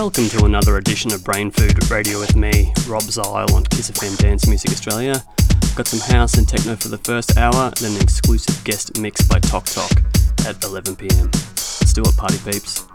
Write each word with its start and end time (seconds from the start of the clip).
Welcome 0.00 0.30
to 0.30 0.46
another 0.46 0.78
edition 0.78 1.12
of 1.12 1.22
Brain 1.22 1.50
Food 1.50 1.90
Radio 1.90 2.18
with 2.18 2.34
me, 2.34 2.72
Rob 2.88 3.02
Zile 3.02 3.54
on 3.54 3.64
Kiss 3.64 3.90
FM 3.90 4.16
Dance 4.16 4.48
Music 4.48 4.70
Australia. 4.70 5.22
Got 5.76 5.88
some 5.88 6.00
house 6.00 6.38
and 6.38 6.48
techno 6.48 6.74
for 6.74 6.88
the 6.88 6.96
first 6.96 7.36
hour, 7.36 7.70
then 7.78 7.94
an 7.94 8.00
exclusive 8.00 8.64
guest 8.64 8.98
mix 8.98 9.20
by 9.28 9.38
Tok 9.40 9.66
Tok 9.66 9.90
at 10.46 10.56
11pm. 10.60 11.30
Let's 11.34 11.92
do 11.92 12.00
it, 12.00 12.16
party 12.16 12.38
peeps. 12.50 12.89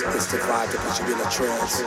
is, 0.00 0.28
the 0.28 0.38
vibe 0.38 0.70
that 0.70 0.80
puts 0.80 1.00
you 1.00 1.06
in 1.06 1.20
a 1.20 1.28
trance. 1.28 1.80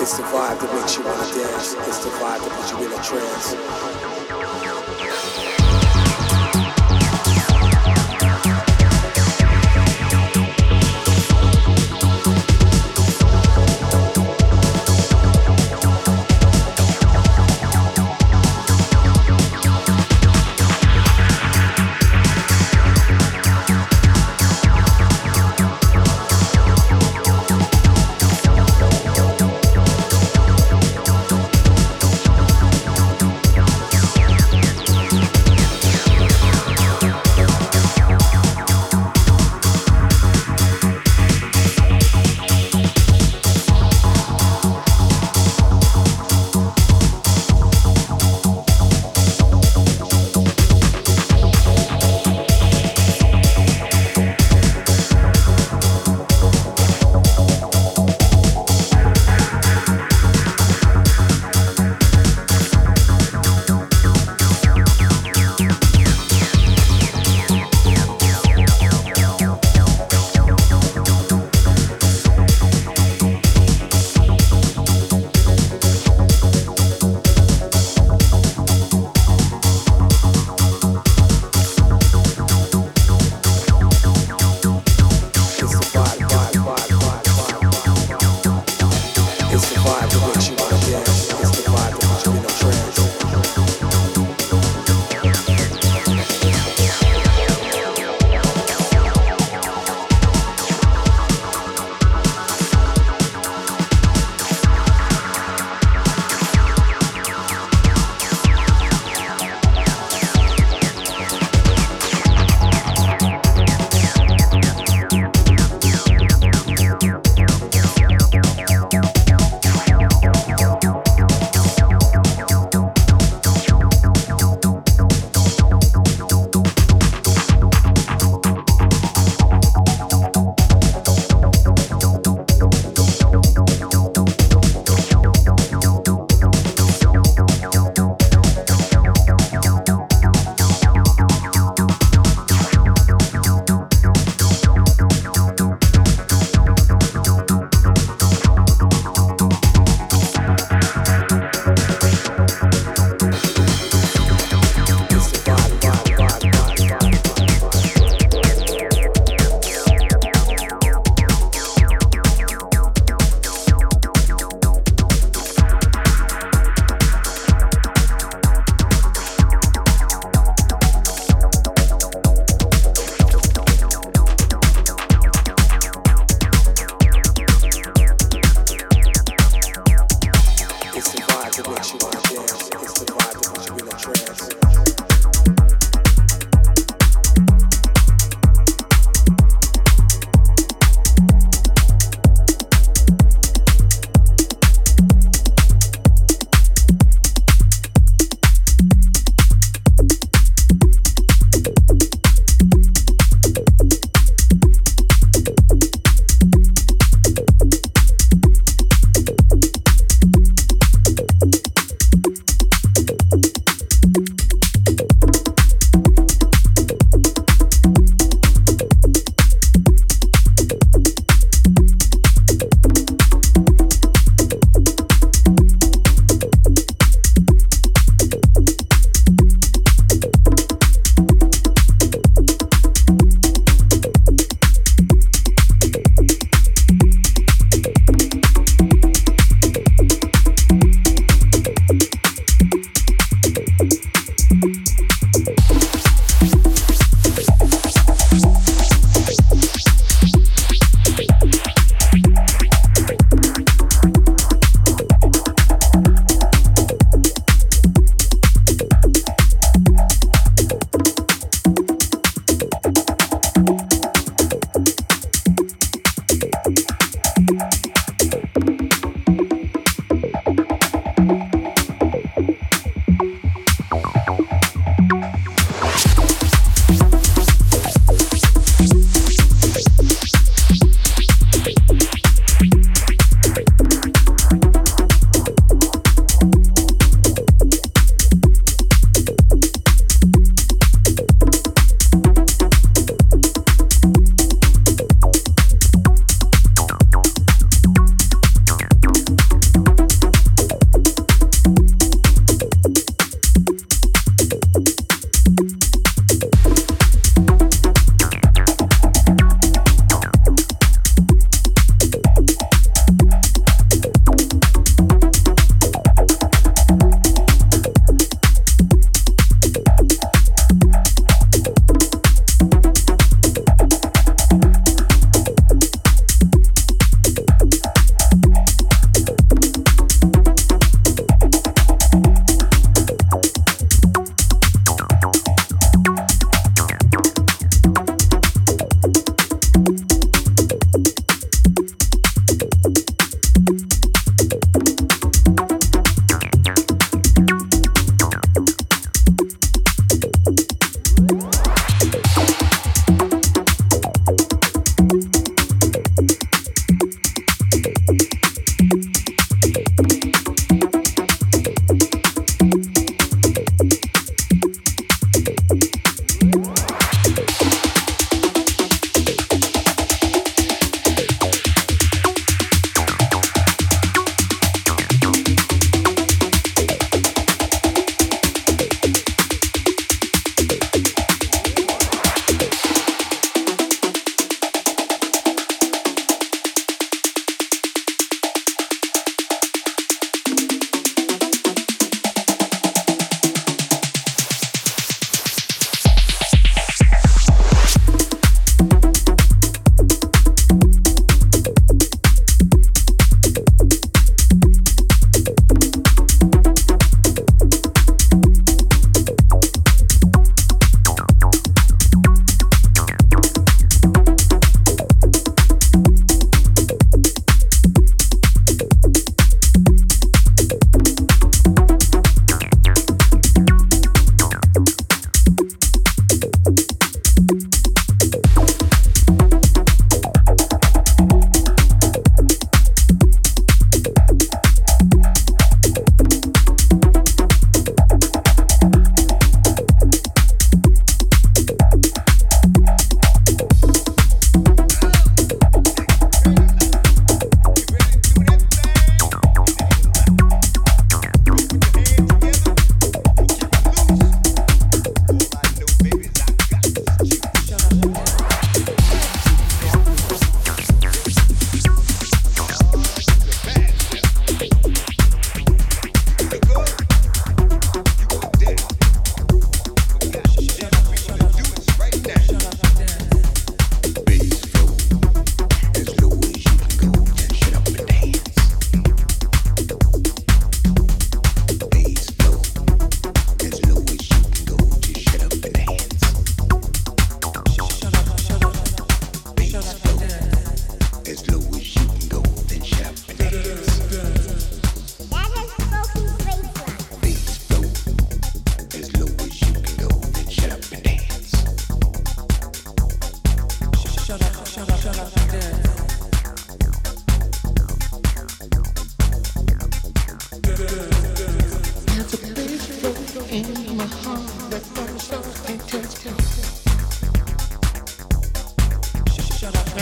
It's 0.00 0.16
the 0.16 0.22
vibe 0.22 0.60
that 0.60 0.74
makes 0.74 0.96
you 0.96 1.04
wanna 1.04 1.18
dance. 1.18 1.74
It's 1.74 1.98
the 2.04 2.10
vibe 2.10 2.40
that 2.40 2.52
puts 2.52 2.70
you 2.72 2.78
in 2.86 2.92
a 2.92 3.02
trance. 3.02 3.95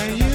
You? 0.04 0.33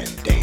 Band 0.00 0.39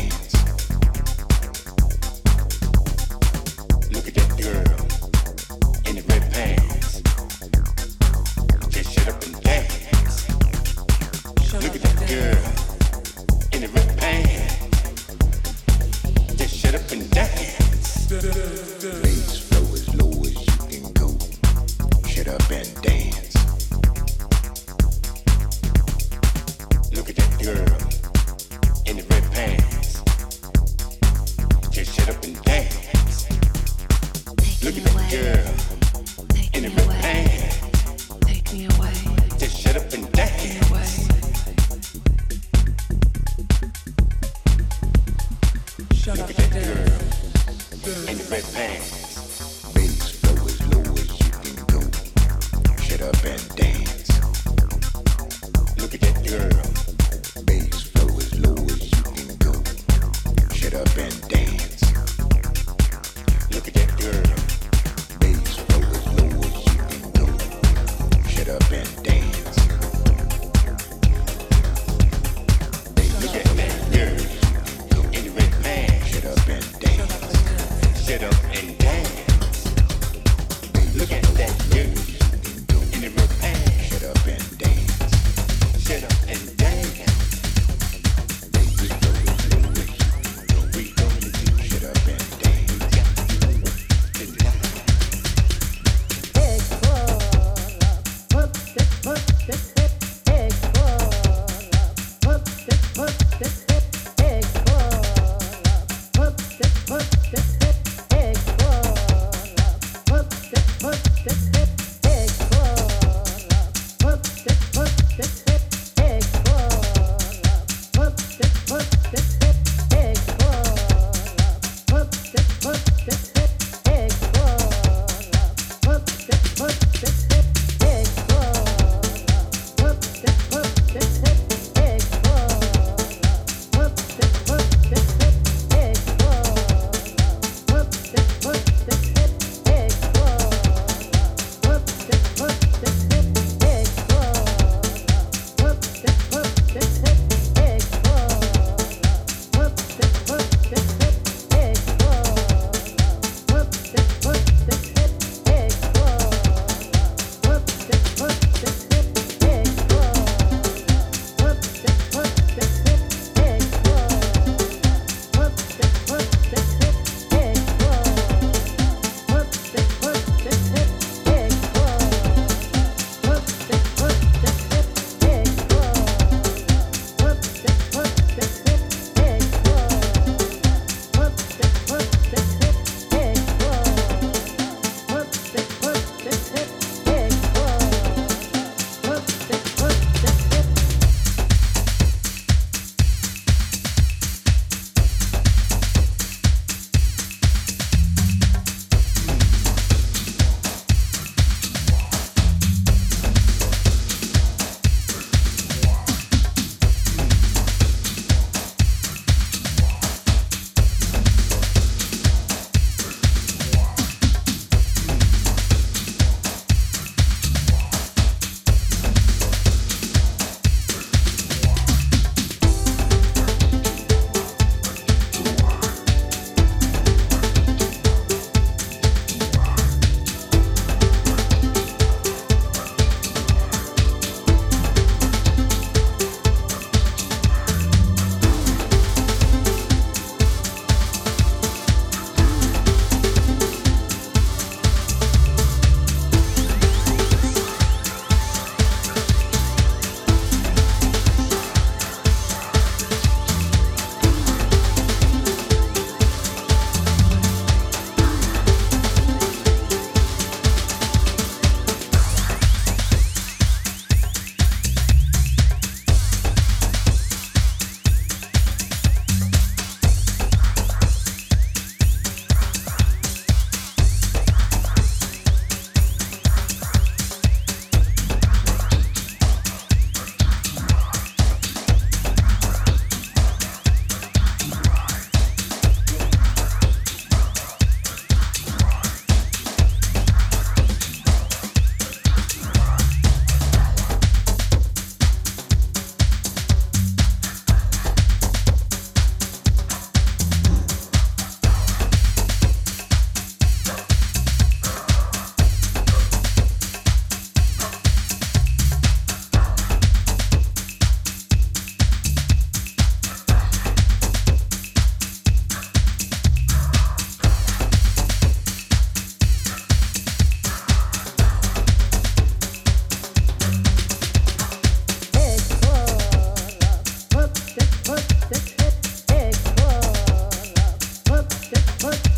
But 332.00 332.37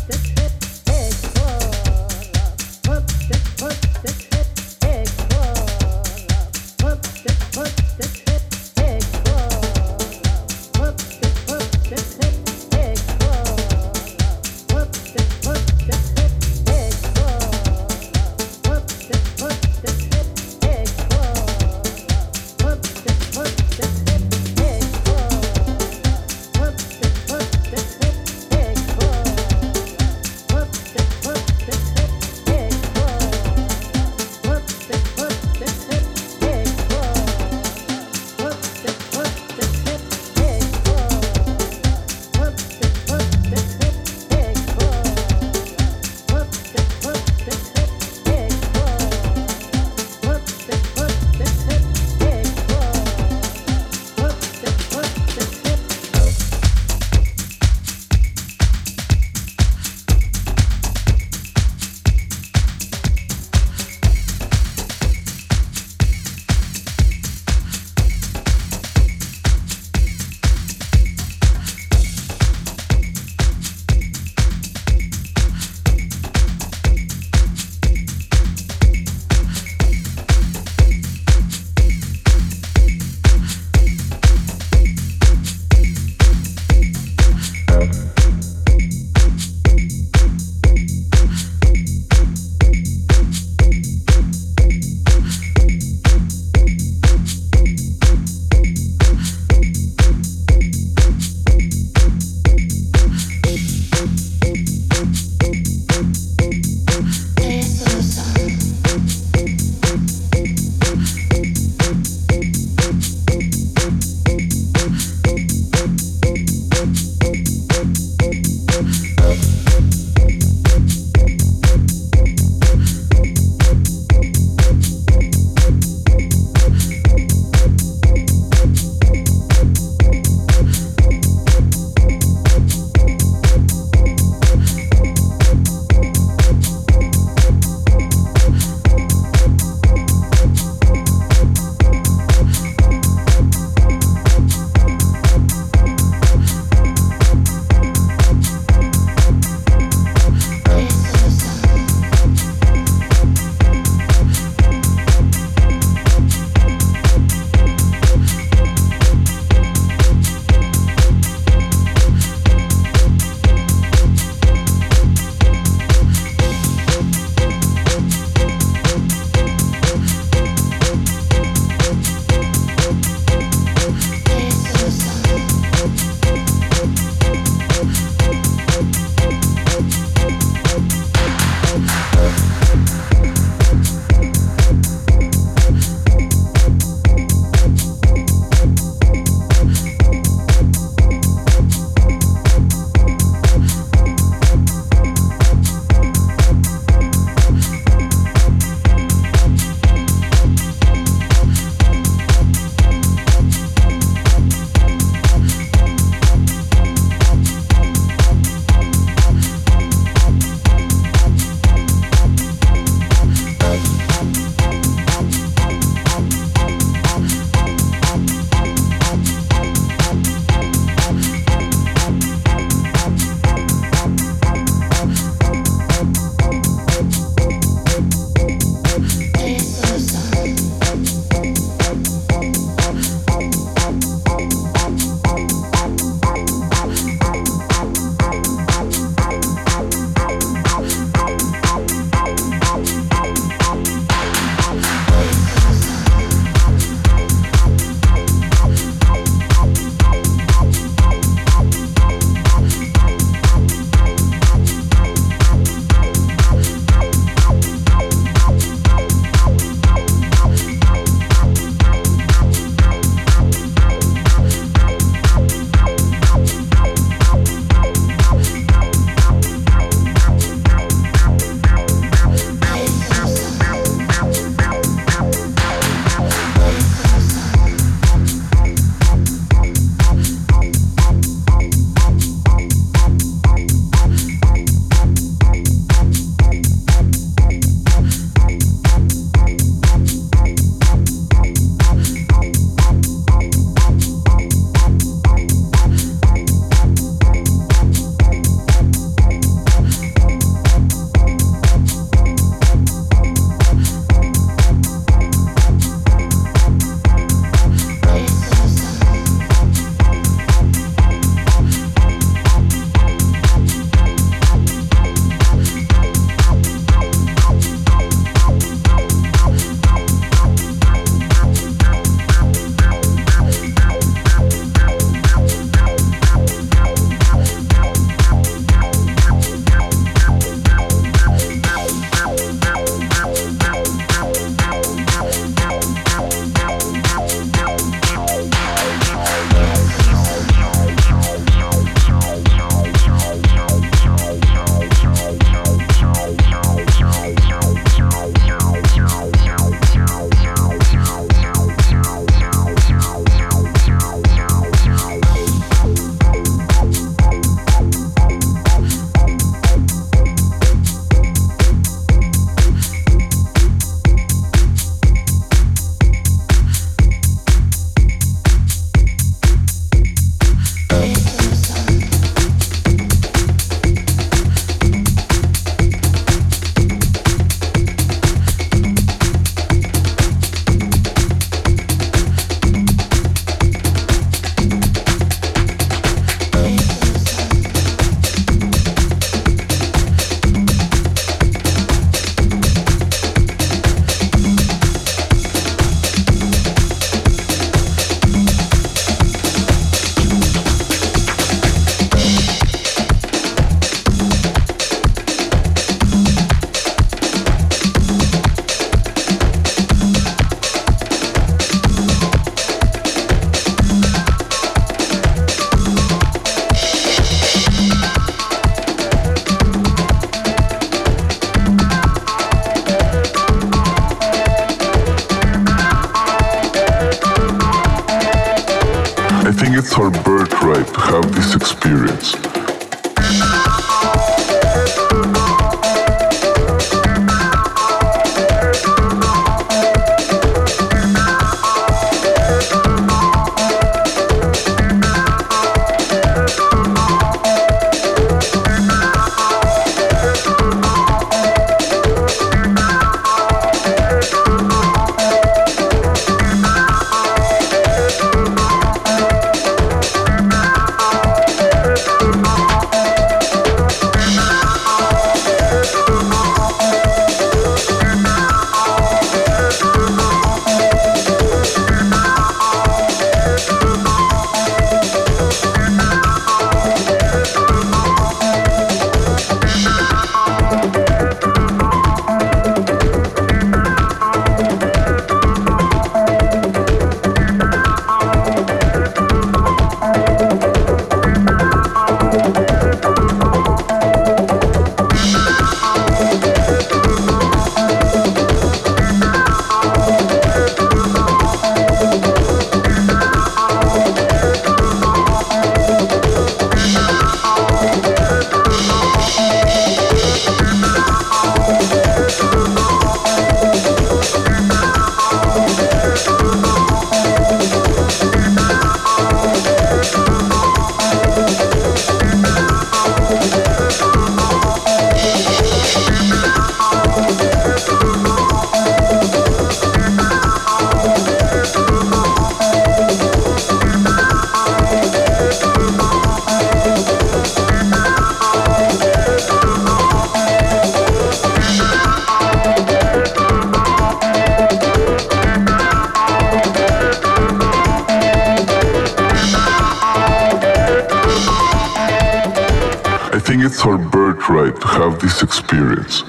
to 554.78 554.86
have 554.86 555.18
this 555.20 555.42
experience. 555.42 556.22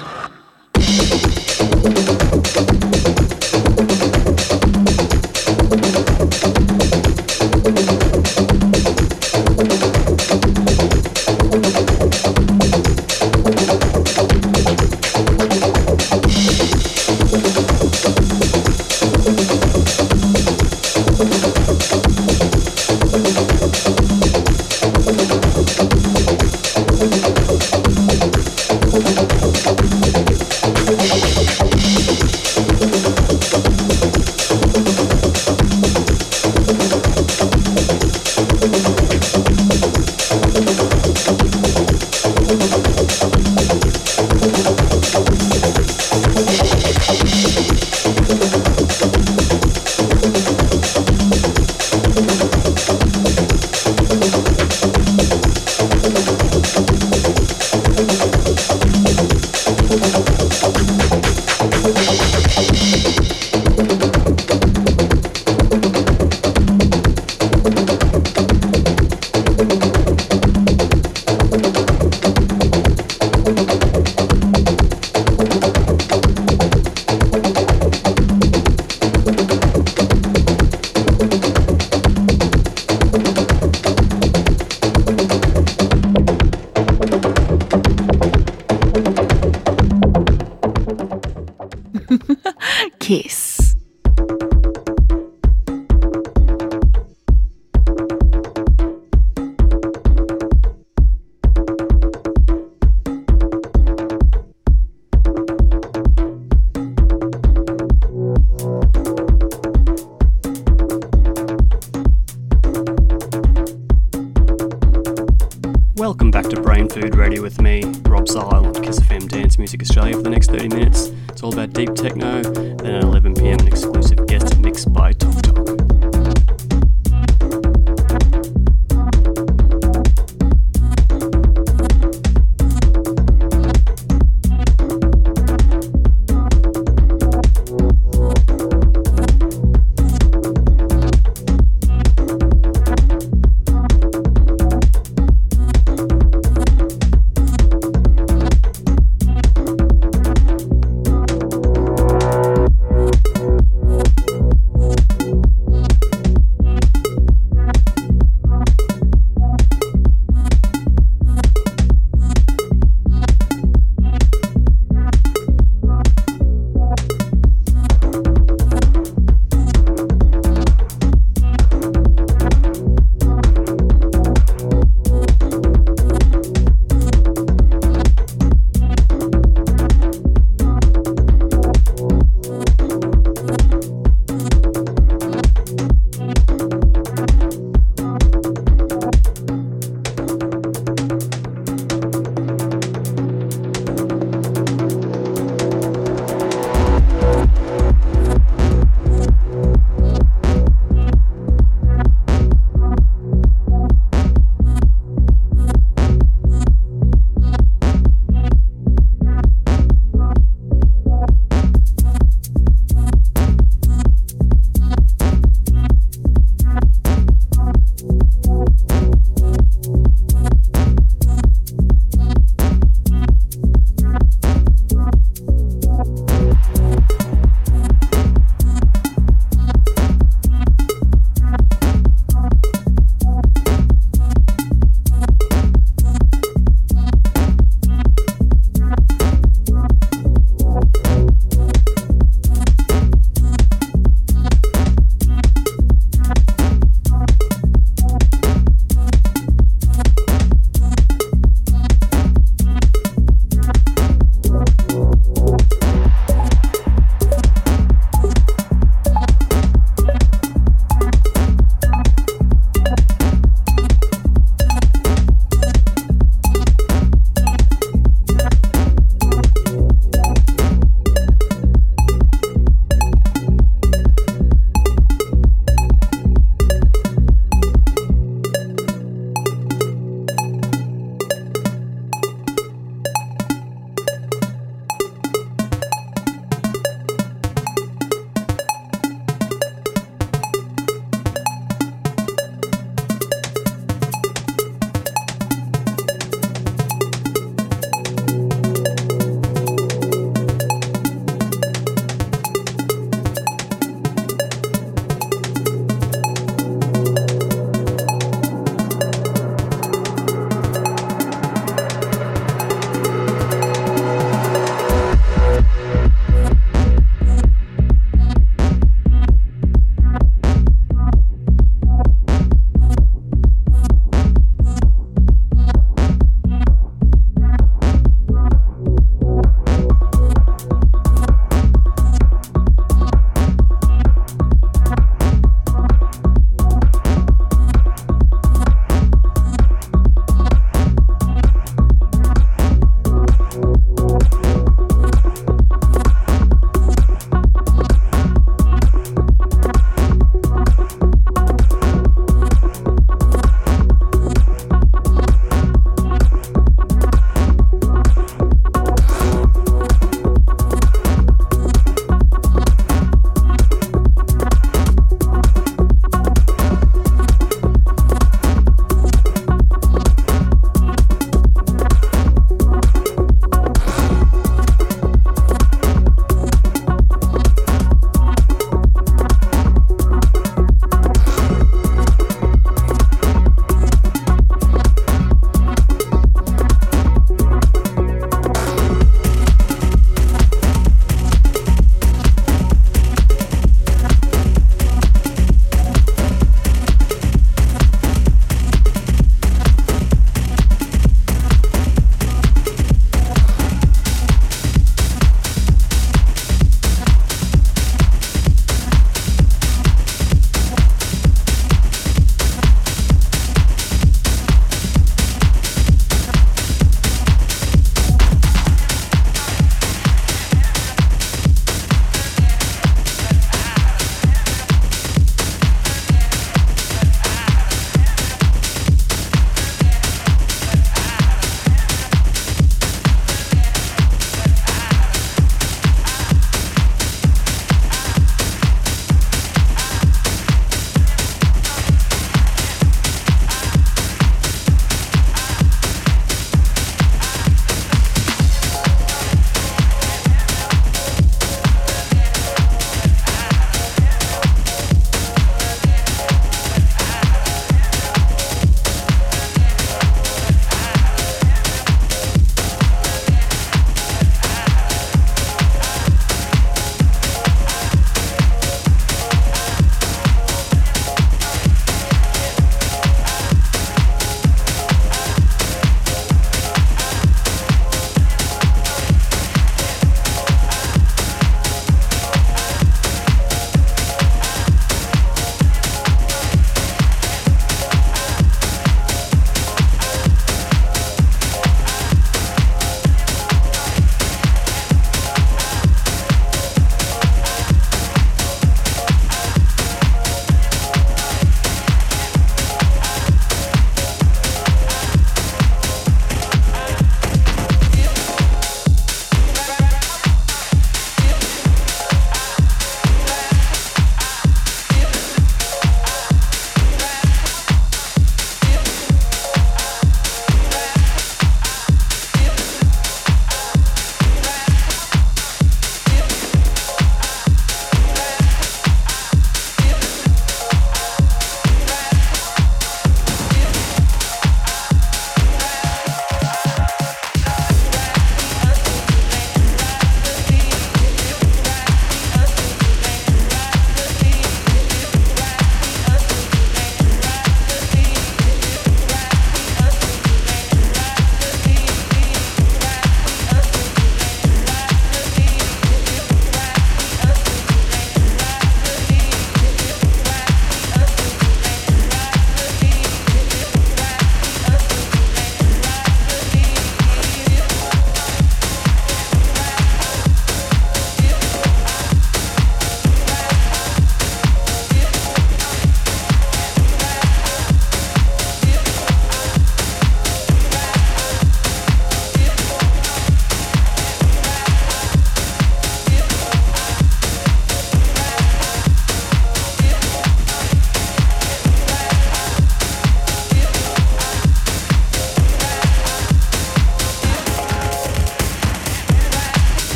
Brain 116.72 116.88
Food 116.88 117.18
Radio 117.18 117.42
with 117.42 117.60
me, 117.60 117.84
Rob 118.08 118.30
Zile, 118.30 118.66
on 118.66 118.74
Kiss 118.82 118.98
FM 119.02 119.28
Dance 119.28 119.58
Music 119.58 119.82
Australia 119.82 120.16
for 120.16 120.22
the 120.22 120.30
next 120.30 120.52
30 120.52 120.70
minutes. 120.70 121.12
It's 121.28 121.44
all 121.44 121.52
about 121.52 121.74
deep 121.74 121.94
techno. 121.96 122.42
Then 122.44 122.96
at 122.96 123.04
11 123.04 123.34
pm, 123.36 123.60
an 123.60 123.68
exclusive 123.68 124.26
guest 124.26 124.58
mix 124.58 124.86
by 124.86 125.12